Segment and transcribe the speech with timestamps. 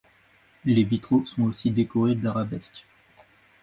[0.65, 2.87] Les vitraux sont aussi décorés d'arabesques.